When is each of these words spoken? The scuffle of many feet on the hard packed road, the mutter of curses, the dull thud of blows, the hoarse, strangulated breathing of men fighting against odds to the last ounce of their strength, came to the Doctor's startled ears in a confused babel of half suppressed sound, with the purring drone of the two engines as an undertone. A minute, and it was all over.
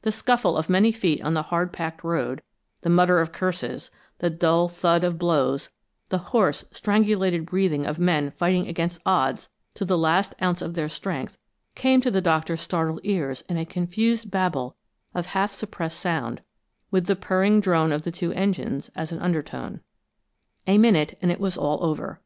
The 0.00 0.10
scuffle 0.10 0.56
of 0.56 0.70
many 0.70 0.90
feet 0.90 1.20
on 1.20 1.34
the 1.34 1.42
hard 1.42 1.70
packed 1.70 2.02
road, 2.02 2.40
the 2.80 2.88
mutter 2.88 3.20
of 3.20 3.30
curses, 3.30 3.90
the 4.20 4.30
dull 4.30 4.68
thud 4.70 5.04
of 5.04 5.18
blows, 5.18 5.68
the 6.08 6.16
hoarse, 6.32 6.64
strangulated 6.72 7.44
breathing 7.44 7.84
of 7.84 7.98
men 7.98 8.30
fighting 8.30 8.66
against 8.68 9.02
odds 9.04 9.50
to 9.74 9.84
the 9.84 9.98
last 9.98 10.32
ounce 10.40 10.62
of 10.62 10.72
their 10.72 10.88
strength, 10.88 11.36
came 11.74 12.00
to 12.00 12.10
the 12.10 12.22
Doctor's 12.22 12.62
startled 12.62 13.00
ears 13.02 13.44
in 13.50 13.58
a 13.58 13.66
confused 13.66 14.30
babel 14.30 14.76
of 15.14 15.26
half 15.26 15.52
suppressed 15.52 16.00
sound, 16.00 16.40
with 16.90 17.04
the 17.04 17.14
purring 17.14 17.60
drone 17.60 17.92
of 17.92 18.00
the 18.04 18.10
two 18.12 18.32
engines 18.32 18.88
as 18.96 19.12
an 19.12 19.18
undertone. 19.18 19.82
A 20.66 20.78
minute, 20.78 21.18
and 21.20 21.30
it 21.30 21.38
was 21.38 21.58
all 21.58 21.84
over. 21.84 22.18